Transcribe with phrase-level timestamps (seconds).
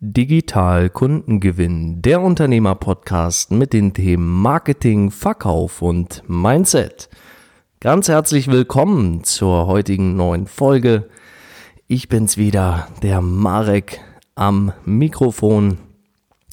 [0.00, 7.08] Digital Kundengewinn, der Unternehmer-Podcast mit den Themen Marketing, Verkauf und Mindset.
[7.80, 11.08] Ganz herzlich willkommen zur heutigen neuen Folge.
[11.88, 13.98] Ich bin's wieder, der Marek
[14.36, 15.78] am Mikrofon.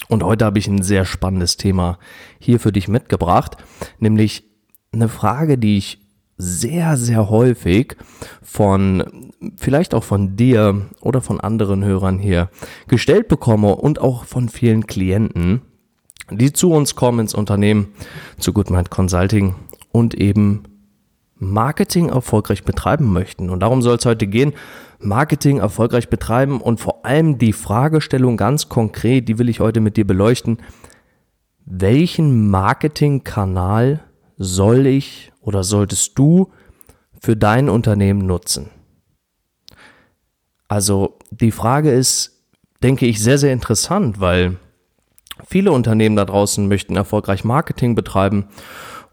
[0.07, 1.99] Und heute habe ich ein sehr spannendes Thema
[2.39, 3.57] hier für dich mitgebracht,
[3.99, 4.43] nämlich
[4.91, 5.99] eine Frage, die ich
[6.37, 7.95] sehr, sehr häufig
[8.41, 12.49] von, vielleicht auch von dir oder von anderen Hörern hier
[12.87, 15.61] gestellt bekomme und auch von vielen Klienten,
[16.29, 17.87] die zu uns kommen ins Unternehmen,
[18.37, 19.55] zu Goodmind Consulting
[19.91, 20.63] und eben
[21.37, 23.49] Marketing erfolgreich betreiben möchten.
[23.49, 24.53] Und darum soll es heute gehen.
[24.99, 29.97] Marketing erfolgreich betreiben und vor allem die Fragestellung ganz konkret, die will ich heute mit
[29.97, 30.57] dir beleuchten.
[31.65, 34.01] Welchen Marketingkanal
[34.37, 36.51] soll ich oder solltest du
[37.19, 38.69] für dein Unternehmen nutzen?
[40.67, 42.43] Also die Frage ist,
[42.81, 44.57] denke ich, sehr, sehr interessant, weil
[45.47, 48.45] viele Unternehmen da draußen möchten erfolgreich Marketing betreiben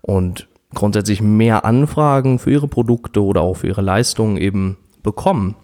[0.01, 5.57] und grundsätzlich mehr Anfragen für ihre Produkte oder auch für ihre Leistungen eben bekommen.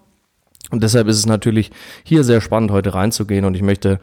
[0.71, 1.71] Und deshalb ist es natürlich
[2.03, 3.99] hier sehr spannend, heute reinzugehen und ich möchte,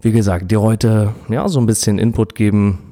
[0.00, 2.89] wie gesagt, dir heute ja so ein bisschen Input geben,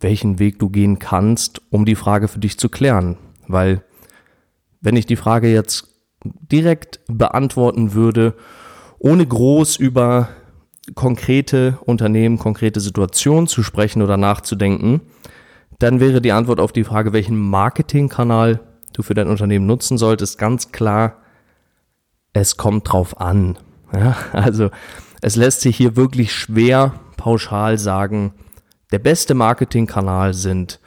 [0.00, 3.16] welchen Weg du gehen kannst, um die Frage für dich zu klären.
[3.46, 3.82] Weil
[4.80, 5.88] wenn ich die Frage jetzt
[6.24, 8.34] direkt beantworten würde,
[8.98, 10.28] ohne groß über
[10.94, 15.02] konkrete Unternehmen, konkrete Situationen zu sprechen oder nachzudenken,
[15.78, 18.60] dann wäre die Antwort auf die Frage, welchen Marketingkanal
[18.92, 21.18] du für dein Unternehmen nutzen solltest, ganz klar,
[22.32, 23.58] es kommt drauf an.
[23.92, 24.70] Ja, also
[25.20, 28.34] es lässt sich hier wirklich schwer pauschal sagen,
[28.92, 30.80] der beste Marketingkanal sind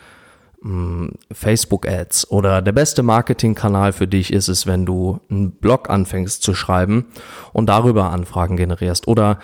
[0.61, 6.43] hm, Facebook-Ads oder der beste Marketingkanal für dich ist es, wenn du einen Blog anfängst
[6.43, 7.07] zu schreiben
[7.53, 9.07] und darüber Anfragen generierst.
[9.07, 9.39] Oder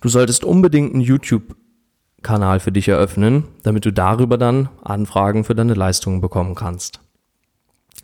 [0.00, 5.74] du solltest unbedingt einen YouTube-Kanal für dich eröffnen, damit du darüber dann Anfragen für deine
[5.74, 7.00] Leistungen bekommen kannst.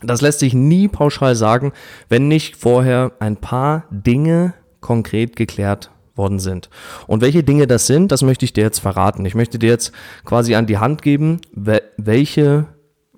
[0.03, 1.73] Das lässt sich nie pauschal sagen,
[2.09, 6.69] wenn nicht vorher ein paar Dinge konkret geklärt worden sind.
[7.07, 9.25] Und welche Dinge das sind, das möchte ich dir jetzt verraten.
[9.25, 9.93] Ich möchte dir jetzt
[10.25, 12.67] quasi an die Hand geben, welche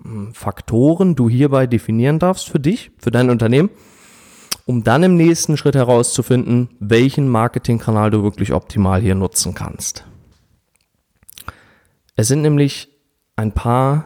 [0.03, 3.71] hm, Faktoren du hierbei definieren darfst für dich, für dein Unternehmen,
[4.67, 10.05] um dann im nächsten Schritt herauszufinden, welchen Marketingkanal du wirklich optimal hier nutzen kannst.
[12.15, 12.89] Es sind nämlich
[13.37, 14.05] ein paar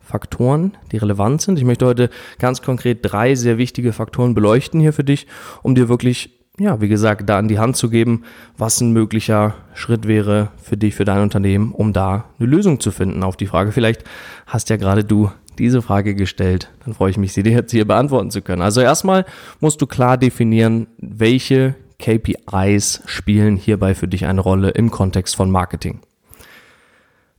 [0.00, 1.58] Faktoren, die relevant sind.
[1.58, 5.26] Ich möchte heute ganz konkret drei sehr wichtige Faktoren beleuchten hier für dich,
[5.62, 8.22] um dir wirklich ja, wie gesagt, da an die Hand zu geben,
[8.58, 12.90] was ein möglicher Schritt wäre für dich, für dein Unternehmen, um da eine Lösung zu
[12.90, 13.72] finden auf die Frage.
[13.72, 14.04] Vielleicht
[14.46, 17.86] hast ja gerade du diese Frage gestellt, dann freue ich mich, sie dir jetzt hier
[17.86, 18.60] beantworten zu können.
[18.60, 19.24] Also erstmal
[19.60, 25.50] musst du klar definieren, welche KPIs spielen hierbei für dich eine Rolle im Kontext von
[25.50, 26.00] Marketing.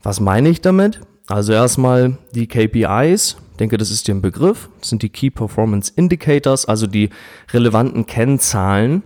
[0.01, 0.99] Was meine ich damit?
[1.27, 5.29] Also erstmal die KPIs, ich denke, das ist dir ein Begriff, das sind die Key
[5.29, 7.11] Performance Indicators, also die
[7.53, 9.03] relevanten Kennzahlen,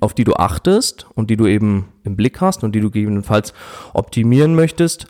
[0.00, 3.52] auf die du achtest und die du eben im Blick hast und die du gegebenenfalls
[3.94, 5.06] optimieren möchtest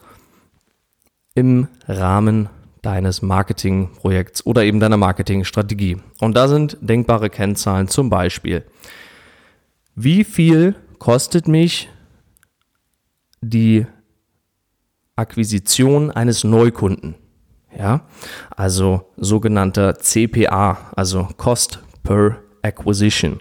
[1.35, 2.49] im Rahmen
[2.83, 5.99] deines Marketingprojekts oder eben deiner Marketingstrategie.
[6.21, 8.65] Und da sind denkbare Kennzahlen zum Beispiel.
[9.95, 11.89] Wie viel kostet mich
[13.41, 13.87] die
[15.17, 17.15] Akquisition eines Neukunden?
[17.77, 18.07] Ja,
[18.51, 23.41] also sogenannter CPA, also Cost per Acquisition.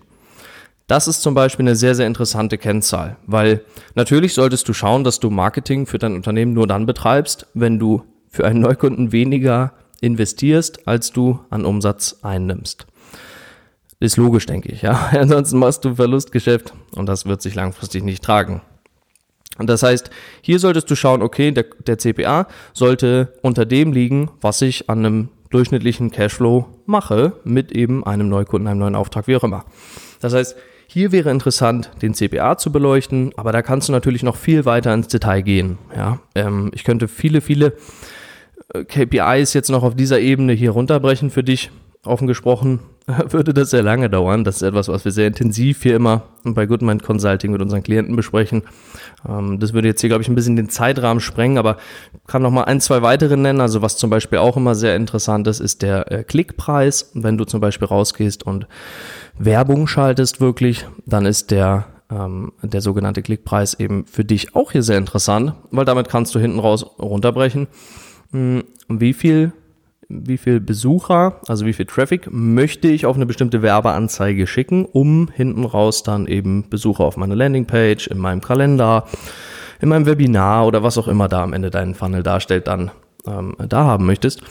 [0.87, 3.61] Das ist zum Beispiel eine sehr, sehr interessante Kennzahl, weil
[3.95, 8.03] natürlich solltest du schauen, dass du Marketing für dein Unternehmen nur dann betreibst, wenn du
[8.29, 12.87] für einen Neukunden weniger investierst, als du an Umsatz einnimmst.
[13.99, 15.09] Ist logisch, denke ich, ja.
[15.11, 18.61] Ansonsten machst du Verlustgeschäft und das wird sich langfristig nicht tragen.
[19.57, 20.09] Und das heißt,
[20.41, 24.99] hier solltest du schauen, okay, der, der CPA sollte unter dem liegen, was ich an
[24.99, 29.65] einem durchschnittlichen Cashflow mache mit eben einem Neukunden, einem neuen Auftrag, wie auch immer.
[30.19, 30.55] Das heißt,
[30.87, 34.93] hier wäre interessant, den CPA zu beleuchten, aber da kannst du natürlich noch viel weiter
[34.93, 35.77] ins Detail gehen.
[35.95, 37.73] Ja, ähm, ich könnte viele, viele
[38.73, 41.71] äh, KPIs jetzt noch auf dieser Ebene hier runterbrechen für dich.
[42.07, 42.79] Offen gesprochen
[43.29, 44.43] würde das sehr lange dauern.
[44.43, 48.15] Das ist etwas, was wir sehr intensiv hier immer bei Goodmind Consulting mit unseren Klienten
[48.17, 48.63] besprechen.
[49.27, 51.77] Ähm, das würde jetzt hier, glaube ich, ein bisschen den Zeitrahmen sprengen, aber
[52.27, 53.61] kann noch mal ein, zwei weitere nennen.
[53.61, 57.11] Also was zum Beispiel auch immer sehr interessant ist, ist der äh, Klickpreis.
[57.13, 58.67] Wenn du zum Beispiel rausgehst und
[59.39, 64.83] Werbung schaltest wirklich, dann ist der ähm, der sogenannte Klickpreis eben für dich auch hier
[64.83, 67.67] sehr interessant, weil damit kannst du hinten raus runterbrechen,
[68.31, 69.51] hm, wie viel
[70.09, 75.29] wie viel Besucher, also wie viel Traffic möchte ich auf eine bestimmte Werbeanzeige schicken, um
[75.33, 79.05] hinten raus dann eben Besucher auf meine Landingpage, in meinem Kalender,
[79.81, 82.91] in meinem Webinar oder was auch immer da am Ende deinen Funnel darstellt, dann
[83.27, 84.41] ähm, da haben möchtest.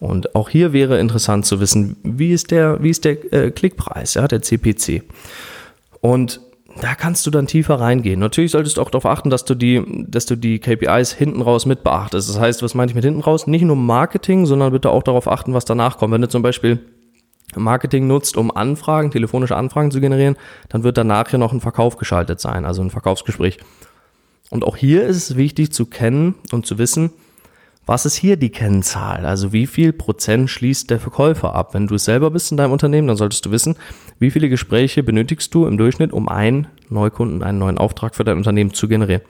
[0.00, 4.14] Und auch hier wäre interessant zu wissen, wie ist der, wie ist der äh, Klickpreis,
[4.14, 5.02] ja, der CPC.
[6.00, 6.40] Und
[6.80, 8.20] da kannst du dann tiefer reingehen.
[8.20, 11.66] Natürlich solltest du auch darauf achten, dass du die, dass du die KPIs hinten raus
[11.66, 12.28] mit beachtest.
[12.28, 13.46] Das heißt, was meine ich mit hinten raus?
[13.46, 16.12] Nicht nur Marketing, sondern bitte auch darauf achten, was danach kommt.
[16.12, 16.80] Wenn du zum Beispiel
[17.54, 20.36] Marketing nutzt, um Anfragen, telefonische Anfragen zu generieren,
[20.68, 23.58] dann wird danach ja noch ein Verkauf geschaltet sein, also ein Verkaufsgespräch.
[24.50, 27.10] Und auch hier ist es wichtig zu kennen und zu wissen,
[27.86, 29.24] was ist hier die Kennzahl?
[29.24, 31.72] Also wie viel Prozent schließt der Verkäufer ab?
[31.72, 33.76] Wenn du es selber bist in deinem Unternehmen, dann solltest du wissen,
[34.18, 38.38] wie viele Gespräche benötigst du im Durchschnitt, um einen Neukunden, einen neuen Auftrag für dein
[38.38, 39.22] Unternehmen zu generieren.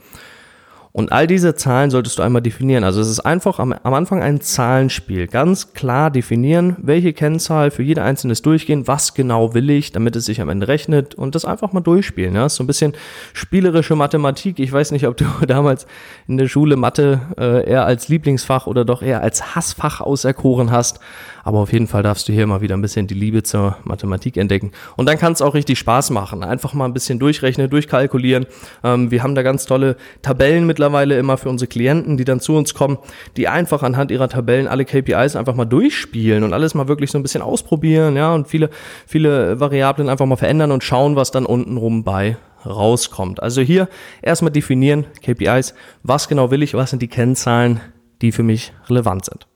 [0.96, 2.82] Und all diese Zahlen solltest du einmal definieren.
[2.82, 5.26] Also es ist einfach am, am, Anfang ein Zahlenspiel.
[5.26, 10.16] Ganz klar definieren, welche Kennzahl für jede einzelne ist durchgehen, was genau will ich, damit
[10.16, 12.34] es sich am Ende rechnet und das einfach mal durchspielen.
[12.34, 12.48] Ja?
[12.48, 12.94] So ein bisschen
[13.34, 14.58] spielerische Mathematik.
[14.58, 15.86] Ich weiß nicht, ob du damals
[16.28, 21.00] in der Schule Mathe äh, eher als Lieblingsfach oder doch eher als Hassfach auserkoren hast.
[21.46, 24.36] Aber auf jeden Fall darfst du hier mal wieder ein bisschen die Liebe zur Mathematik
[24.36, 24.72] entdecken.
[24.96, 26.42] Und dann kann es auch richtig Spaß machen.
[26.42, 28.46] Einfach mal ein bisschen durchrechnen, durchkalkulieren.
[28.82, 32.56] Ähm, wir haben da ganz tolle Tabellen mittlerweile immer für unsere Klienten, die dann zu
[32.56, 32.98] uns kommen,
[33.36, 37.18] die einfach anhand ihrer Tabellen alle KPIs einfach mal durchspielen und alles mal wirklich so
[37.18, 38.68] ein bisschen ausprobieren, ja, und viele,
[39.06, 43.40] viele Variablen einfach mal verändern und schauen, was dann untenrum bei rauskommt.
[43.40, 43.88] Also hier
[44.20, 47.80] erstmal definieren, KPIs, was genau will ich, was sind die Kennzahlen,
[48.20, 49.46] die für mich relevant sind.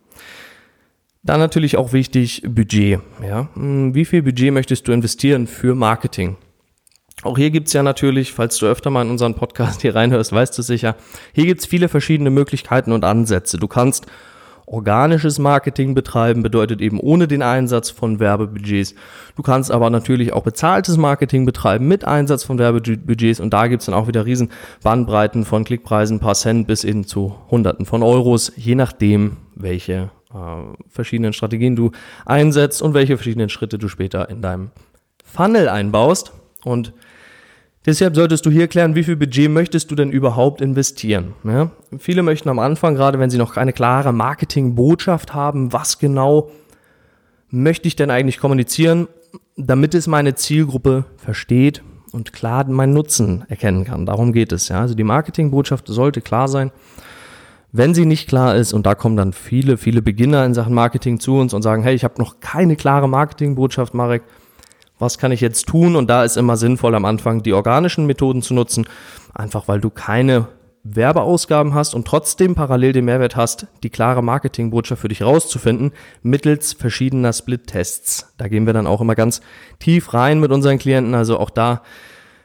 [1.22, 3.00] Dann natürlich auch wichtig Budget.
[3.22, 3.48] Ja?
[3.54, 6.36] Hm, wie viel Budget möchtest du investieren für Marketing?
[7.22, 10.56] Auch hier gibt's ja natürlich, falls du öfter mal in unseren Podcast hier reinhörst, weißt
[10.56, 10.96] du sicher,
[11.34, 13.58] hier gibt's viele verschiedene Möglichkeiten und Ansätze.
[13.58, 14.06] Du kannst
[14.64, 18.94] organisches Marketing betreiben, bedeutet eben ohne den Einsatz von Werbebudgets.
[19.36, 23.86] Du kannst aber natürlich auch bezahltes Marketing betreiben mit Einsatz von Werbebudgets und da gibt's
[23.86, 24.50] dann auch wieder riesen
[24.82, 30.10] Bandbreiten von Klickpreisen, paar Cent bis hin zu Hunderten von Euros, je nachdem, welche
[30.88, 31.90] verschiedenen Strategien du
[32.24, 34.70] einsetzt und welche verschiedenen Schritte du später in deinem
[35.24, 36.32] Funnel einbaust.
[36.64, 36.92] Und
[37.86, 41.34] deshalb solltest du hier klären, wie viel Budget möchtest du denn überhaupt investieren.
[41.44, 41.70] Ja?
[41.98, 46.50] Viele möchten am Anfang, gerade wenn sie noch keine klare Marketingbotschaft haben, was genau
[47.48, 49.08] möchte ich denn eigentlich kommunizieren,
[49.56, 54.06] damit es meine Zielgruppe versteht und klar meinen Nutzen erkennen kann.
[54.06, 54.68] Darum geht es.
[54.68, 54.80] Ja?
[54.80, 56.70] Also die Marketingbotschaft sollte klar sein.
[57.72, 61.20] Wenn sie nicht klar ist, und da kommen dann viele, viele Beginner in Sachen Marketing
[61.20, 64.22] zu uns und sagen, hey, ich habe noch keine klare Marketingbotschaft, Marek,
[64.98, 65.96] was kann ich jetzt tun?
[65.96, 68.86] Und da ist immer sinnvoll am Anfang die organischen Methoden zu nutzen,
[69.34, 70.48] einfach weil du keine
[70.82, 76.72] Werbeausgaben hast und trotzdem parallel den Mehrwert hast, die klare Marketingbotschaft für dich rauszufinden, mittels
[76.72, 78.32] verschiedener Split-Tests.
[78.38, 79.42] Da gehen wir dann auch immer ganz
[79.78, 81.82] tief rein mit unseren Klienten, also auch da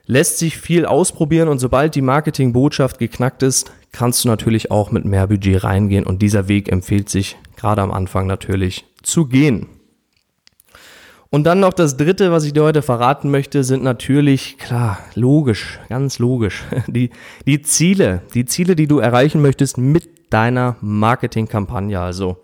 [0.05, 5.05] lässt sich viel ausprobieren und sobald die Marketingbotschaft geknackt ist, kannst du natürlich auch mit
[5.05, 9.67] mehr Budget reingehen und dieser Weg empfiehlt sich gerade am Anfang natürlich zu gehen.
[11.29, 15.79] Und dann noch das dritte, was ich dir heute verraten möchte, sind natürlich, klar, logisch,
[15.89, 17.09] ganz logisch, die,
[17.47, 21.99] die Ziele, die Ziele, die du erreichen möchtest mit deiner Marketingkampagne.
[21.99, 22.37] Also,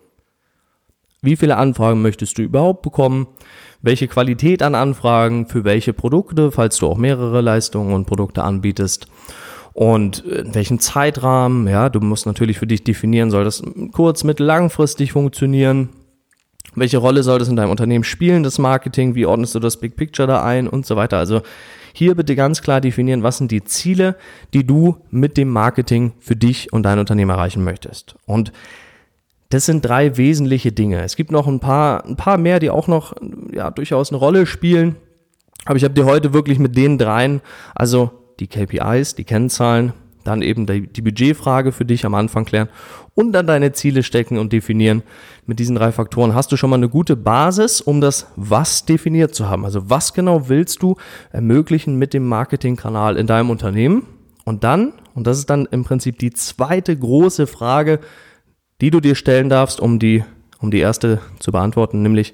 [1.21, 3.27] wie viele Anfragen möchtest du überhaupt bekommen?
[3.81, 9.07] welche Qualität an Anfragen, für welche Produkte, falls du auch mehrere Leistungen und Produkte anbietest
[9.73, 14.45] und in welchem Zeitrahmen, ja, du musst natürlich für dich definieren, soll das kurz, mittel,
[14.45, 15.90] langfristig funktionieren,
[16.75, 19.95] welche Rolle soll das in deinem Unternehmen spielen, das Marketing, wie ordnest du das Big
[19.95, 21.18] Picture da ein und so weiter.
[21.18, 21.42] Also
[21.94, 24.16] hier bitte ganz klar definieren, was sind die Ziele,
[24.54, 28.16] die du mit dem Marketing für dich und dein Unternehmen erreichen möchtest.
[28.25, 28.54] Und
[29.49, 31.04] das sind drei wesentliche Dinge.
[31.04, 33.13] Es gibt noch ein paar, ein paar mehr, die auch noch
[33.51, 34.95] ja, durchaus eine Rolle spielen.
[35.66, 37.42] Aber ich habe dir heute wirklich mit den dreien,
[37.75, 39.94] also die KPIs, die Kennzahlen,
[40.24, 42.69] dann eben die, die Budgetfrage für dich am Anfang klären
[43.16, 45.04] und dann deine Ziele stecken und definieren.
[45.45, 49.33] Mit diesen drei Faktoren hast du schon mal eine gute Basis, um das Was definiert
[49.33, 49.66] zu haben.
[49.66, 50.95] Also was genau willst du
[51.31, 54.06] ermöglichen mit dem Marketingkanal in deinem Unternehmen?
[54.44, 58.00] Und dann, und das ist dann im Prinzip die zweite große Frage,
[58.80, 60.24] die du dir stellen darfst, um die,
[60.60, 62.33] um die erste zu beantworten, nämlich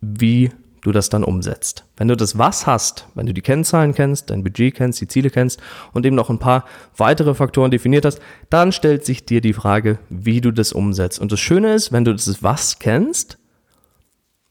[0.00, 0.50] wie
[0.88, 1.84] du das dann umsetzt.
[1.96, 5.30] Wenn du das Was hast, wenn du die Kennzahlen kennst, dein Budget kennst, die Ziele
[5.30, 5.60] kennst
[5.92, 6.64] und eben noch ein paar
[6.96, 11.20] weitere Faktoren definiert hast, dann stellt sich dir die Frage, wie du das umsetzt.
[11.20, 13.38] Und das Schöne ist, wenn du das Was kennst,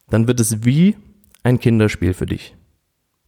[0.09, 0.95] dann wird es wie
[1.43, 2.55] ein Kinderspiel für dich.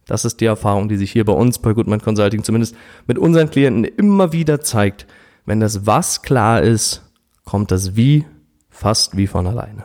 [0.06, 2.74] Das ist die Erfahrung, die sich hier bei uns bei Goodman Consulting zumindest
[3.06, 5.06] mit unseren Klienten immer wieder zeigt.
[5.44, 7.02] Wenn das Was klar ist,
[7.44, 8.24] kommt das Wie
[8.68, 9.84] fast wie von alleine.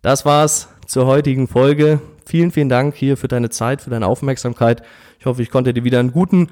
[0.00, 2.00] Das war's zur heutigen Folge.
[2.24, 4.82] Vielen, vielen Dank hier für deine Zeit, für deine Aufmerksamkeit.
[5.20, 6.48] Ich hoffe, ich konnte dir wieder einen guten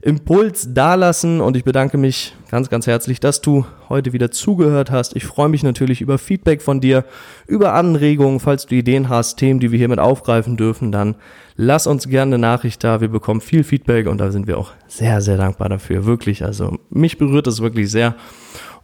[0.00, 5.14] Impuls dalassen und ich bedanke mich ganz, ganz herzlich, dass du heute wieder zugehört hast.
[5.14, 7.04] Ich freue mich natürlich über Feedback von dir,
[7.46, 11.16] über Anregungen, falls du Ideen hast, Themen, die wir hiermit aufgreifen dürfen, dann
[11.56, 13.00] lass uns gerne eine Nachricht da.
[13.00, 16.06] Wir bekommen viel Feedback und da sind wir auch sehr, sehr dankbar dafür.
[16.06, 18.14] Wirklich, also mich berührt es wirklich sehr.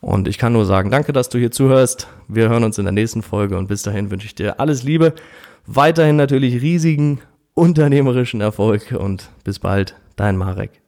[0.00, 2.08] Und ich kann nur sagen, danke, dass du hier zuhörst.
[2.28, 5.14] Wir hören uns in der nächsten Folge und bis dahin wünsche ich dir alles Liebe.
[5.66, 7.20] Weiterhin natürlich riesigen
[7.54, 10.85] unternehmerischen Erfolg und bis bald, dein Marek.